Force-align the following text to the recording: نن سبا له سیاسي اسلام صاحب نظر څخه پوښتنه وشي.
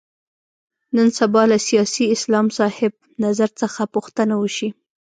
نن 0.95 1.07
سبا 1.19 1.41
له 1.51 1.57
سیاسي 1.67 2.05
اسلام 2.15 2.47
صاحب 2.57 2.93
نظر 3.25 3.49
څخه 3.61 3.81
پوښتنه 3.95 4.35
وشي. 4.41 4.69